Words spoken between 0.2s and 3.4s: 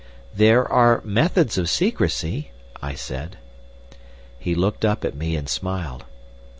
"There are methods of secrecy," I said.